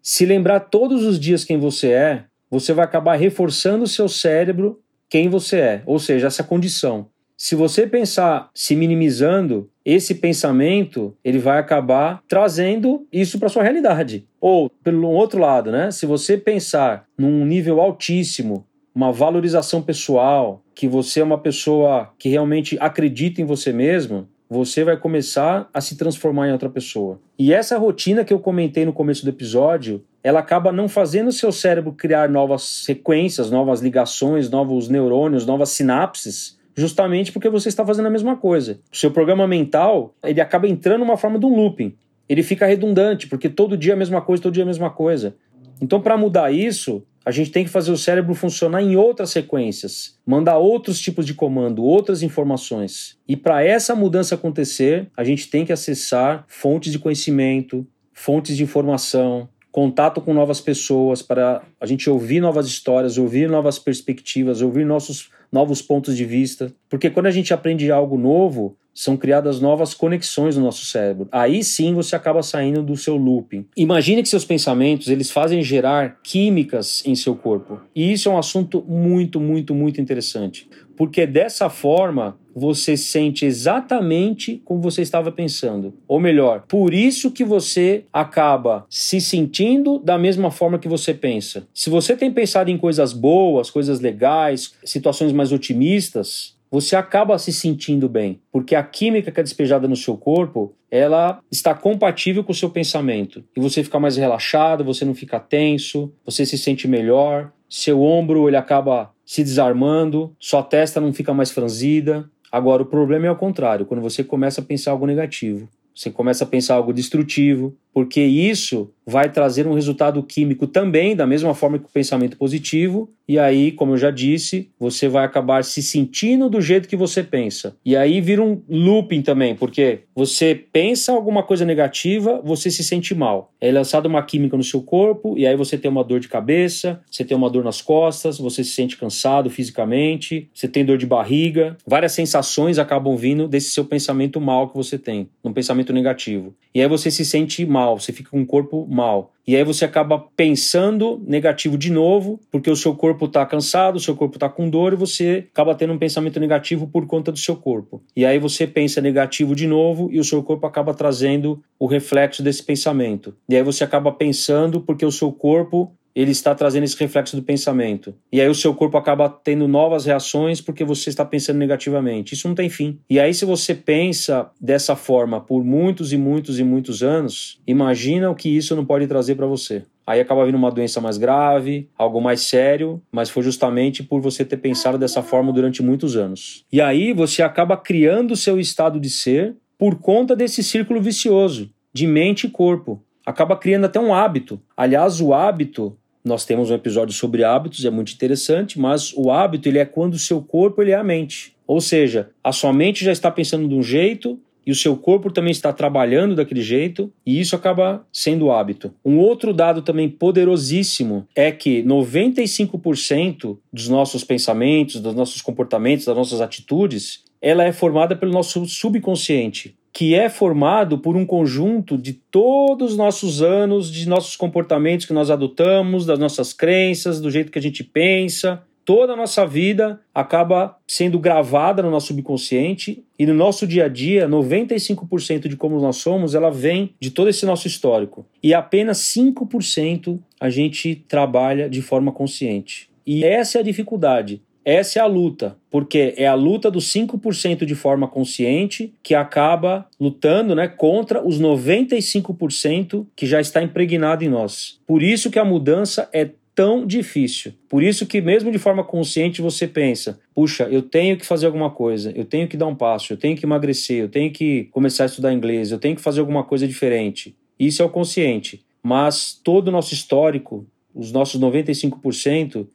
Se 0.07 0.23
lembrar 0.23 0.59
todos 0.59 1.03
os 1.03 1.19
dias 1.19 1.43
quem 1.43 1.57
você 1.57 1.89
é, 1.89 2.25
você 2.47 2.73
vai 2.73 2.85
acabar 2.85 3.15
reforçando 3.15 3.85
o 3.85 3.87
seu 3.87 4.07
cérebro 4.07 4.79
quem 5.09 5.29
você 5.29 5.57
é, 5.57 5.83
ou 5.83 5.97
seja, 5.97 6.27
essa 6.27 6.43
condição. 6.43 7.07
Se 7.35 7.55
você 7.55 7.87
pensar 7.87 8.51
se 8.53 8.75
minimizando, 8.75 9.67
esse 9.83 10.13
pensamento 10.13 11.17
ele 11.23 11.39
vai 11.39 11.57
acabar 11.57 12.21
trazendo 12.27 13.07
isso 13.11 13.39
para 13.39 13.49
sua 13.49 13.63
realidade. 13.63 14.27
Ou 14.39 14.69
pelo 14.69 15.09
outro 15.09 15.39
lado, 15.39 15.71
né? 15.71 15.89
Se 15.89 16.05
você 16.05 16.37
pensar 16.37 17.07
num 17.17 17.43
nível 17.43 17.81
altíssimo, 17.81 18.63
uma 18.93 19.11
valorização 19.11 19.81
pessoal, 19.81 20.63
que 20.75 20.87
você 20.87 21.21
é 21.21 21.23
uma 21.23 21.39
pessoa 21.39 22.13
que 22.19 22.29
realmente 22.29 22.77
acredita 22.79 23.41
em 23.41 23.45
você 23.45 23.73
mesmo, 23.73 24.29
você 24.49 24.83
vai 24.83 24.97
começar 24.97 25.69
a 25.73 25.81
se 25.81 25.97
transformar 25.97 26.47
em 26.47 26.51
outra 26.51 26.69
pessoa. 26.69 27.19
E 27.37 27.53
essa 27.53 27.77
rotina 27.77 28.23
que 28.23 28.33
eu 28.33 28.39
comentei 28.39 28.85
no 28.85 28.93
começo 28.93 29.23
do 29.23 29.29
episódio, 29.29 30.03
ela 30.23 30.39
acaba 30.39 30.71
não 30.71 30.87
fazendo 30.87 31.27
o 31.27 31.33
seu 31.33 31.51
cérebro 31.51 31.91
criar 31.91 32.29
novas 32.29 32.63
sequências, 32.63 33.49
novas 33.49 33.81
ligações, 33.81 34.49
novos 34.49 34.87
neurônios, 34.89 35.45
novas 35.45 35.69
sinapses, 35.69 36.57
justamente 36.75 37.31
porque 37.31 37.49
você 37.49 37.69
está 37.69 37.85
fazendo 37.85 38.07
a 38.07 38.11
mesma 38.11 38.35
coisa. 38.35 38.79
O 38.91 38.97
seu 38.97 39.11
programa 39.11 39.47
mental, 39.47 40.13
ele 40.23 40.41
acaba 40.41 40.67
entrando 40.67 40.99
numa 40.99 41.17
forma 41.17 41.39
de 41.39 41.45
um 41.45 41.55
looping. 41.55 41.95
Ele 42.27 42.43
fica 42.43 42.65
redundante, 42.65 43.27
porque 43.27 43.49
todo 43.49 43.77
dia 43.77 43.93
é 43.93 43.95
a 43.95 43.97
mesma 43.97 44.21
coisa, 44.21 44.43
todo 44.43 44.53
dia 44.53 44.63
é 44.63 44.65
a 44.65 44.67
mesma 44.67 44.89
coisa. 44.89 45.35
Então, 45.81 46.01
para 46.01 46.17
mudar 46.17 46.51
isso, 46.51 47.03
a 47.25 47.31
gente 47.31 47.49
tem 47.49 47.65
que 47.65 47.71
fazer 47.71 47.91
o 47.91 47.97
cérebro 47.97 48.35
funcionar 48.35 48.83
em 48.83 48.95
outras 48.95 49.31
sequências, 49.31 50.19
mandar 50.25 50.59
outros 50.59 50.99
tipos 50.99 51.25
de 51.25 51.33
comando, 51.33 51.83
outras 51.83 52.21
informações. 52.21 53.17
E 53.27 53.35
para 53.35 53.63
essa 53.63 53.95
mudança 53.95 54.35
acontecer, 54.35 55.09
a 55.17 55.23
gente 55.23 55.49
tem 55.49 55.65
que 55.65 55.73
acessar 55.73 56.45
fontes 56.47 56.91
de 56.91 56.99
conhecimento, 56.99 57.85
fontes 58.13 58.55
de 58.55 58.63
informação, 58.63 59.49
contato 59.71 60.21
com 60.21 60.33
novas 60.33 60.61
pessoas 60.61 61.21
para 61.21 61.63
a 61.81 61.85
gente 61.85 62.09
ouvir 62.09 62.39
novas 62.39 62.67
histórias, 62.67 63.17
ouvir 63.17 63.49
novas 63.49 63.79
perspectivas, 63.79 64.61
ouvir 64.61 64.85
nossos 64.85 65.29
novos 65.51 65.81
pontos 65.81 66.15
de 66.15 66.23
vista. 66.23 66.71
Porque 66.87 67.09
quando 67.09 67.25
a 67.25 67.31
gente 67.31 67.53
aprende 67.53 67.91
algo 67.91 68.17
novo, 68.17 68.77
são 68.95 69.17
criadas 69.17 69.59
novas 69.59 69.93
conexões 69.93 70.55
no 70.55 70.63
nosso 70.63 70.85
cérebro. 70.85 71.27
Aí 71.29 71.61
sim 71.65 71.93
você 71.93 72.15
acaba 72.15 72.41
saindo 72.41 72.81
do 72.81 72.95
seu 72.95 73.17
looping. 73.17 73.65
Imagine 73.75 74.23
que 74.23 74.29
seus 74.29 74.45
pensamentos 74.45 75.09
eles 75.09 75.29
fazem 75.29 75.61
gerar 75.61 76.19
químicas 76.23 77.03
em 77.05 77.13
seu 77.13 77.35
corpo. 77.35 77.81
E 77.93 78.13
isso 78.13 78.29
é 78.29 78.31
um 78.31 78.37
assunto 78.37 78.81
muito, 78.87 79.39
muito, 79.41 79.75
muito 79.75 79.99
interessante. 79.99 80.69
Porque 80.95 81.27
dessa 81.27 81.69
forma 81.69 82.37
você 82.55 82.95
sente 82.95 83.45
exatamente 83.45 84.61
como 84.63 84.79
você 84.79 85.01
estava 85.01 85.29
pensando. 85.29 85.93
Ou 86.07 86.21
melhor, 86.21 86.63
por 86.69 86.93
isso 86.93 87.29
que 87.31 87.43
você 87.43 88.05
acaba 88.13 88.85
se 88.89 89.19
sentindo 89.19 89.99
da 89.99 90.17
mesma 90.17 90.49
forma 90.49 90.79
que 90.79 90.87
você 90.87 91.13
pensa. 91.13 91.67
Se 91.73 91.89
você 91.89 92.15
tem 92.15 92.31
pensado 92.31 92.71
em 92.71 92.77
coisas 92.77 93.11
boas, 93.11 93.69
coisas 93.69 93.99
legais, 93.99 94.73
situações 94.85 95.33
mais 95.33 95.51
otimistas, 95.51 96.54
você 96.75 96.97
acaba 96.97 97.39
se 97.39 97.53
sentindo 97.53 98.09
bem, 98.09 98.41
porque 98.51 98.75
a 98.75 98.83
química 98.83 99.31
que 99.31 99.39
é 99.39 99.43
despejada 99.43 99.87
no 99.87 99.95
seu 99.95 100.17
corpo, 100.17 100.75
ela 100.91 101.39
está 101.49 101.73
compatível 101.73 102.43
com 102.43 102.51
o 102.51 102.55
seu 102.55 102.69
pensamento. 102.69 103.45
E 103.55 103.61
você 103.61 103.81
fica 103.81 103.97
mais 103.97 104.17
relaxado, 104.17 104.83
você 104.83 105.05
não 105.05 105.15
fica 105.15 105.39
tenso, 105.39 106.11
você 106.25 106.45
se 106.45 106.57
sente 106.57 106.85
melhor, 106.85 107.49
seu 107.69 108.03
ombro 108.03 108.49
ele 108.49 108.57
acaba 108.57 109.09
se 109.25 109.41
desarmando, 109.41 110.35
sua 110.37 110.61
testa 110.63 110.99
não 110.99 111.13
fica 111.13 111.33
mais 111.33 111.49
franzida. 111.49 112.29
Agora 112.51 112.83
o 112.83 112.87
problema 112.87 113.25
é 113.25 113.29
ao 113.29 113.37
contrário, 113.37 113.85
quando 113.85 114.01
você 114.01 114.21
começa 114.21 114.59
a 114.59 114.63
pensar 114.65 114.91
algo 114.91 115.05
negativo. 115.05 115.69
Você 115.95 116.11
começa 116.11 116.43
a 116.43 116.47
pensar 116.47 116.75
algo 116.75 116.91
destrutivo, 116.91 117.73
porque 117.95 118.19
isso 118.21 118.91
vai 119.05 119.31
trazer 119.31 119.65
um 119.65 119.73
resultado 119.73 120.21
químico 120.21 120.67
também, 120.67 121.15
da 121.15 121.25
mesma 121.25 121.53
forma 121.53 121.79
que 121.79 121.85
o 121.85 121.93
pensamento 121.93 122.35
positivo, 122.35 123.09
e 123.27 123.39
aí, 123.39 123.71
como 123.71 123.93
eu 123.93 123.97
já 123.97 124.11
disse, 124.11 124.69
você 124.77 125.07
vai 125.07 125.23
acabar 125.23 125.63
se 125.63 125.81
sentindo 125.81 126.49
do 126.49 126.59
jeito 126.59 126.89
que 126.89 126.95
você 126.95 127.23
pensa. 127.23 127.77
E 127.85 127.95
aí 127.95 128.19
vira 128.19 128.43
um 128.43 128.61
looping 128.67 129.21
também, 129.21 129.55
porque 129.55 129.99
você 130.13 130.53
pensa 130.53 131.13
alguma 131.13 131.41
coisa 131.41 131.63
negativa, 131.63 132.41
você 132.43 132.69
se 132.69 132.83
sente 132.83 133.15
mal. 133.15 133.53
É 133.61 133.71
lançada 133.71 134.09
uma 134.09 134.21
química 134.23 134.57
no 134.57 134.63
seu 134.63 134.81
corpo, 134.81 135.35
e 135.37 135.47
aí 135.47 135.55
você 135.55 135.77
tem 135.77 135.89
uma 135.89 136.03
dor 136.03 136.19
de 136.19 136.27
cabeça, 136.27 136.99
você 137.09 137.23
tem 137.23 137.37
uma 137.37 137.49
dor 137.49 137.63
nas 137.63 137.81
costas, 137.81 138.37
você 138.37 138.63
se 138.63 138.71
sente 138.71 138.97
cansado 138.97 139.49
fisicamente, 139.49 140.49
você 140.53 140.67
tem 140.67 140.83
dor 140.83 140.97
de 140.97 141.05
barriga. 141.05 141.77
Várias 141.87 142.11
sensações 142.11 142.77
acabam 142.77 143.15
vindo 143.15 143.47
desse 143.47 143.69
seu 143.69 143.85
pensamento 143.85 144.41
mal 144.41 144.67
que 144.69 144.75
você 144.75 144.97
tem, 144.97 145.29
um 145.43 145.53
pensamento 145.53 145.93
negativo. 145.93 146.53
E 146.75 146.81
aí 146.81 146.89
você 146.89 147.09
se 147.09 147.23
sente 147.23 147.65
mal, 147.65 147.97
você 147.97 148.11
fica 148.11 148.29
com 148.29 148.41
o 148.41 148.45
corpo 148.45 148.85
mal. 148.85 149.31
E 149.47 149.55
aí 149.55 149.63
você 149.63 149.85
acaba 149.85 150.19
pensando 150.35 151.23
negativo 151.25 151.77
de 151.77 151.89
novo, 151.89 152.37
porque 152.51 152.69
o 152.69 152.75
seu 152.75 152.93
corpo 152.93 153.25
está 153.25 153.45
cansado, 153.45 153.95
o 153.95 153.99
seu 153.99 154.13
corpo 154.13 154.35
está 154.35 154.49
com 154.49 154.69
dor 154.69 154.91
e 154.91 154.97
você 154.97 155.47
acaba 155.53 155.73
tendo 155.73 155.93
um 155.93 155.97
pensamento 155.97 156.37
negativo 156.37 156.85
por 156.85 157.07
conta 157.07 157.31
do 157.31 157.37
seu 157.37 157.55
corpo. 157.55 158.03
E 158.13 158.25
aí 158.25 158.37
você 158.39 158.67
pensa 158.67 158.99
negativo 158.99 159.55
de 159.55 159.67
novo 159.67 160.09
e 160.11 160.19
o 160.19 160.23
seu 160.23 160.43
corpo 160.43 160.67
acaba 160.67 160.93
trazendo 160.93 161.63
o 161.79 161.85
reflexo 161.85 162.43
desse 162.43 162.61
pensamento. 162.61 163.33
E 163.47 163.55
aí 163.55 163.63
você 163.63 163.85
acaba 163.85 164.11
pensando 164.11 164.81
porque 164.81 165.05
o 165.05 165.11
seu 165.11 165.31
corpo 165.31 165.93
ele 166.15 166.31
está 166.31 166.55
trazendo 166.55 166.85
esse 166.85 166.97
reflexo 166.97 167.35
do 167.35 167.43
pensamento. 167.43 168.15
E 168.31 168.39
aí 168.39 168.47
o 168.47 168.55
seu 168.55 168.73
corpo 168.73 168.97
acaba 168.97 169.27
tendo 169.27 169.67
novas 169.67 170.05
reações 170.05 170.61
porque 170.61 170.85
você 170.85 171.09
está 171.09 171.25
pensando 171.25 171.57
negativamente. 171.57 172.33
Isso 172.33 172.47
não 172.47 172.55
tem 172.55 172.69
fim. 172.69 172.99
E 173.09 173.19
aí, 173.19 173.33
se 173.33 173.43
você 173.43 173.75
pensa 173.75 174.49
dessa 174.59 174.95
forma 174.95 175.41
por 175.41 175.63
muitos 175.63 176.13
e 176.13 176.17
muitos 176.17 176.59
e 176.59 176.63
muitos 176.63 177.03
anos, 177.03 177.59
imagina 177.67 178.29
o 178.29 178.35
que 178.35 178.49
isso 178.49 178.75
não 178.75 178.85
pode 178.85 179.05
trazer 179.07 179.35
para 179.35 179.45
você. 179.45 179.83
Aí 180.07 180.21
acaba 180.21 180.45
vindo 180.45 180.55
uma 180.55 180.71
doença 180.71 181.01
mais 181.01 181.17
grave, 181.17 181.89
algo 181.97 182.21
mais 182.21 182.41
sério, 182.41 183.01
mas 183.11 183.29
foi 183.29 183.41
justamente 183.41 184.03
por 184.03 184.21
você 184.21 184.45
ter 184.45 184.57
pensado 184.57 184.99
dessa 184.99 185.23
forma 185.23 185.51
durante 185.51 185.81
muitos 185.81 186.15
anos. 186.15 186.63
E 186.71 186.79
aí 186.79 187.11
você 187.11 187.41
acaba 187.41 187.75
criando 187.75 188.31
o 188.31 188.37
seu 188.37 188.59
estado 188.59 188.99
de 188.99 189.09
ser 189.09 189.55
por 189.77 189.95
conta 189.95 190.35
desse 190.35 190.63
círculo 190.63 191.01
vicioso 191.01 191.71
de 191.91 192.05
mente 192.05 192.45
e 192.45 192.49
corpo. 192.49 193.01
Acaba 193.25 193.57
criando 193.57 193.85
até 193.85 193.99
um 193.99 194.13
hábito. 194.13 194.61
Aliás, 194.77 195.19
o 195.19 195.33
hábito 195.33 195.97
nós 196.25 196.43
temos 196.43 196.71
um 196.71 196.73
episódio 196.73 197.13
sobre 197.13 197.43
hábitos, 197.43 197.85
é 197.85 197.91
muito 197.91 198.11
interessante, 198.11 198.79
mas 198.79 199.13
o 199.15 199.29
hábito 199.31 199.69
ele 199.69 199.77
é 199.77 199.85
quando 199.85 200.15
o 200.15 200.19
seu 200.19 200.41
corpo 200.41 200.81
ele 200.81 200.89
é 200.89 200.95
a 200.95 201.03
mente. 201.03 201.55
Ou 201.67 201.79
seja, 201.79 202.31
a 202.43 202.51
sua 202.51 202.73
mente 202.73 203.05
já 203.05 203.11
está 203.11 203.29
pensando 203.29 203.67
de 203.67 203.75
um 203.75 203.83
jeito 203.83 204.39
e 204.65 204.71
o 204.71 204.75
seu 204.75 204.97
corpo 204.97 205.31
também 205.31 205.51
está 205.51 205.71
trabalhando 205.71 206.35
daquele 206.35 206.63
jeito, 206.63 207.13
e 207.23 207.39
isso 207.39 207.55
acaba 207.55 208.03
sendo 208.11 208.45
o 208.45 208.51
hábito. 208.51 208.91
Um 209.05 209.19
outro 209.19 209.53
dado 209.53 209.83
também 209.83 210.09
poderosíssimo 210.09 211.27
é 211.35 211.51
que 211.51 211.83
95% 211.83 213.59
dos 213.71 213.87
nossos 213.87 214.23
pensamentos, 214.23 214.99
dos 214.99 215.13
nossos 215.13 215.39
comportamentos, 215.43 216.05
das 216.05 216.17
nossas 216.17 216.41
atitudes, 216.41 217.23
ela 217.39 217.63
é 217.63 217.71
formada 217.71 218.15
pelo 218.15 218.31
nosso 218.31 218.65
subconsciente 218.65 219.77
que 219.95 220.13
é 220.13 220.27
formado 220.27 220.97
por 220.97 221.15
um 221.15 221.25
conjunto 221.25 221.97
de 221.97 222.11
todos 222.11 222.91
os 222.91 222.97
nossos 222.97 223.41
anos, 223.41 223.89
de 223.89 224.09
nossos 224.09 224.35
comportamentos 224.35 225.05
que 225.05 225.13
nós 225.13 225.31
adotamos, 225.31 226.05
das 226.05 226.19
nossas 226.19 226.51
crenças, 226.51 227.21
do 227.21 227.31
jeito 227.31 227.49
que 227.49 227.57
a 227.57 227.61
gente 227.61 227.81
pensa. 227.81 228.61
Toda 228.83 229.13
a 229.13 229.15
nossa 229.15 229.45
vida 229.45 230.01
acaba 230.13 230.77
sendo 230.85 231.17
gravada 231.17 231.81
no 231.81 231.89
nosso 231.89 232.07
subconsciente 232.07 233.05
e 233.17 233.25
no 233.25 233.33
nosso 233.33 233.65
dia 233.65 233.85
a 233.85 233.87
dia, 233.87 234.27
95% 234.27 235.47
de 235.47 235.55
como 235.55 235.79
nós 235.79 235.95
somos, 235.95 236.35
ela 236.35 236.51
vem 236.51 236.93
de 236.99 237.09
todo 237.09 237.29
esse 237.29 237.45
nosso 237.45 237.65
histórico. 237.65 238.25
E 238.43 238.53
apenas 238.53 238.97
5% 238.97 240.19
a 240.37 240.49
gente 240.49 241.05
trabalha 241.07 241.69
de 241.69 241.81
forma 241.81 242.11
consciente. 242.11 242.89
E 243.07 243.23
essa 243.23 243.59
é 243.59 243.61
a 243.61 243.63
dificuldade. 243.63 244.41
Essa 244.65 244.97
é 244.97 245.01
a 245.03 245.05
luta, 245.05 245.55
porque 245.69 246.15
é 246.17 246.25
a 246.25 246.33
luta 246.33 246.71
dos 246.71 246.91
5% 246.91 247.65
de 247.65 247.75
forma 247.75 248.07
consciente 248.07 248.91
que 249.03 249.13
acaba 249.13 249.87
lutando 249.99 250.55
né, 250.55 250.67
contra 250.67 251.23
os 251.23 251.39
95% 251.39 253.05
que 253.15 253.27
já 253.27 253.39
está 253.39 253.61
impregnado 253.61 254.23
em 254.23 254.29
nós. 254.29 254.79
Por 254.87 255.03
isso 255.03 255.29
que 255.29 255.37
a 255.37 255.45
mudança 255.45 256.09
é 256.11 256.31
tão 256.55 256.87
difícil. 256.87 257.53
Por 257.69 257.83
isso 257.83 258.07
que 258.07 258.21
mesmo 258.21 258.51
de 258.51 258.57
forma 258.57 258.83
consciente 258.83 259.41
você 259.41 259.67
pensa, 259.67 260.19
puxa, 260.33 260.63
eu 260.63 260.81
tenho 260.81 261.17
que 261.17 261.25
fazer 261.25 261.45
alguma 261.45 261.69
coisa, 261.69 262.11
eu 262.15 262.25
tenho 262.25 262.47
que 262.47 262.57
dar 262.57 262.65
um 262.65 262.75
passo, 262.75 263.13
eu 263.13 263.17
tenho 263.17 263.37
que 263.37 263.45
emagrecer, 263.45 264.01
eu 264.01 264.09
tenho 264.09 264.31
que 264.31 264.63
começar 264.71 265.03
a 265.03 265.07
estudar 265.07 265.33
inglês, 265.33 265.71
eu 265.71 265.77
tenho 265.77 265.95
que 265.95 266.01
fazer 266.01 266.21
alguma 266.21 266.43
coisa 266.43 266.67
diferente. 266.67 267.35
Isso 267.59 267.83
é 267.83 267.85
o 267.85 267.89
consciente. 267.89 268.65
Mas 268.81 269.39
todo 269.43 269.67
o 269.67 269.71
nosso 269.71 269.93
histórico, 269.93 270.65
os 270.93 271.11
nossos 271.11 271.39
95%, 271.39 272.65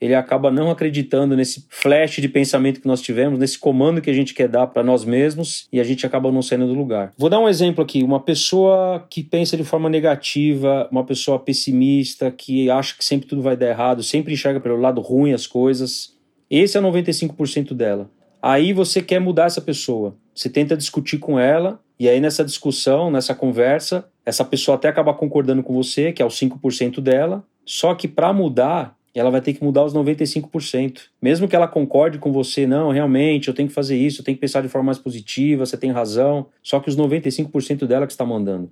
ele 0.00 0.14
acaba 0.14 0.50
não 0.50 0.70
acreditando 0.70 1.36
nesse 1.36 1.66
flash 1.68 2.16
de 2.16 2.28
pensamento 2.28 2.80
que 2.80 2.86
nós 2.86 3.00
tivemos, 3.00 3.38
nesse 3.38 3.58
comando 3.58 4.00
que 4.00 4.10
a 4.10 4.14
gente 4.14 4.34
quer 4.34 4.48
dar 4.48 4.66
para 4.66 4.82
nós 4.82 5.04
mesmos 5.04 5.66
e 5.72 5.80
a 5.80 5.84
gente 5.84 6.06
acaba 6.06 6.30
não 6.30 6.42
saindo 6.42 6.66
do 6.66 6.74
lugar. 6.74 7.12
Vou 7.16 7.30
dar 7.30 7.40
um 7.40 7.48
exemplo 7.48 7.82
aqui: 7.82 8.02
uma 8.02 8.20
pessoa 8.20 9.06
que 9.08 9.22
pensa 9.22 9.56
de 9.56 9.64
forma 9.64 9.88
negativa, 9.88 10.88
uma 10.90 11.04
pessoa 11.04 11.38
pessimista, 11.38 12.30
que 12.30 12.70
acha 12.70 12.96
que 12.96 13.04
sempre 13.04 13.26
tudo 13.26 13.42
vai 13.42 13.56
dar 13.56 13.68
errado, 13.68 14.02
sempre 14.02 14.32
enxerga 14.32 14.60
pelo 14.60 14.80
lado 14.80 15.00
ruim 15.00 15.32
as 15.32 15.46
coisas. 15.46 16.14
Esse 16.50 16.76
é 16.76 16.80
95% 16.80 17.74
dela. 17.74 18.10
Aí 18.40 18.72
você 18.72 19.00
quer 19.00 19.20
mudar 19.20 19.46
essa 19.46 19.60
pessoa. 19.60 20.16
Você 20.34 20.50
tenta 20.50 20.76
discutir 20.76 21.18
com 21.18 21.38
ela, 21.38 21.80
e 21.98 22.08
aí 22.08 22.20
nessa 22.20 22.44
discussão, 22.44 23.10
nessa 23.10 23.34
conversa, 23.34 24.04
essa 24.26 24.44
pessoa 24.44 24.76
até 24.76 24.88
acaba 24.88 25.14
concordando 25.14 25.62
com 25.62 25.72
você, 25.72 26.12
que 26.12 26.20
é 26.20 26.24
o 26.24 26.28
5% 26.28 27.00
dela. 27.00 27.44
Só 27.64 27.94
que 27.94 28.06
para 28.06 28.32
mudar, 28.32 28.96
ela 29.14 29.30
vai 29.30 29.40
ter 29.40 29.52
que 29.52 29.62
mudar 29.62 29.84
os 29.84 29.94
95%. 29.94 31.02
Mesmo 31.22 31.46
que 31.46 31.54
ela 31.54 31.68
concorde 31.68 32.18
com 32.18 32.32
você, 32.32 32.66
não, 32.66 32.90
realmente, 32.90 33.48
eu 33.48 33.54
tenho 33.54 33.68
que 33.68 33.74
fazer 33.74 33.96
isso, 33.96 34.20
eu 34.20 34.24
tenho 34.24 34.36
que 34.36 34.40
pensar 34.40 34.60
de 34.60 34.68
forma 34.68 34.86
mais 34.86 34.98
positiva, 34.98 35.64
você 35.64 35.76
tem 35.76 35.92
razão. 35.92 36.46
Só 36.62 36.80
que 36.80 36.88
os 36.88 36.96
95% 36.96 37.86
dela 37.86 38.06
que 38.06 38.12
está 38.12 38.24
mandando. 38.24 38.70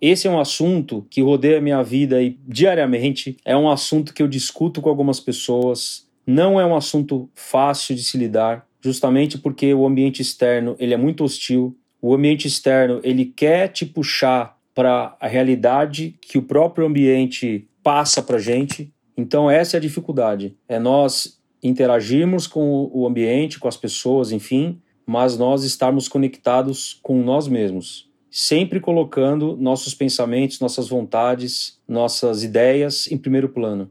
Esse 0.00 0.26
é 0.26 0.30
um 0.30 0.40
assunto 0.40 1.06
que 1.08 1.22
rodeia 1.22 1.58
a 1.58 1.62
minha 1.62 1.82
vida 1.82 2.22
e 2.22 2.38
diariamente 2.46 3.36
é 3.44 3.56
um 3.56 3.70
assunto 3.70 4.12
que 4.12 4.22
eu 4.22 4.28
discuto 4.28 4.80
com 4.80 4.88
algumas 4.88 5.20
pessoas. 5.20 6.06
Não 6.26 6.60
é 6.60 6.66
um 6.66 6.76
assunto 6.76 7.30
fácil 7.34 7.94
de 7.94 8.02
se 8.02 8.16
lidar, 8.18 8.66
justamente 8.82 9.38
porque 9.38 9.72
o 9.72 9.86
ambiente 9.86 10.20
externo 10.20 10.76
ele 10.78 10.94
é 10.94 10.96
muito 10.96 11.24
hostil. 11.24 11.76
O 12.02 12.14
ambiente 12.14 12.46
externo 12.46 13.00
ele 13.02 13.24
quer 13.24 13.68
te 13.68 13.86
puxar 13.86 14.58
para 14.74 15.16
a 15.20 15.26
realidade 15.26 16.16
que 16.20 16.36
o 16.36 16.42
próprio 16.42 16.86
ambiente 16.86 17.66
passa 17.82 18.22
para 18.22 18.38
gente 18.38 18.92
então, 19.16 19.50
essa 19.50 19.76
é 19.76 19.78
a 19.78 19.80
dificuldade: 19.80 20.56
é 20.68 20.78
nós 20.78 21.40
interagirmos 21.62 22.46
com 22.46 22.90
o 22.92 23.06
ambiente, 23.06 23.58
com 23.58 23.68
as 23.68 23.76
pessoas, 23.76 24.32
enfim, 24.32 24.80
mas 25.06 25.38
nós 25.38 25.64
estarmos 25.64 26.08
conectados 26.08 26.98
com 27.02 27.22
nós 27.22 27.48
mesmos, 27.48 28.10
sempre 28.30 28.80
colocando 28.80 29.56
nossos 29.56 29.94
pensamentos, 29.94 30.60
nossas 30.60 30.88
vontades, 30.88 31.78
nossas 31.88 32.42
ideias 32.42 33.10
em 33.10 33.16
primeiro 33.16 33.48
plano. 33.48 33.90